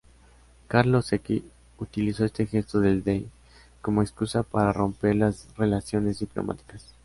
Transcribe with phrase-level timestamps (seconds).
[0.67, 1.43] Carlos X
[1.77, 3.29] utilizó este gesto del dey
[3.83, 6.95] como excusa para romper las relaciones diplomáticas.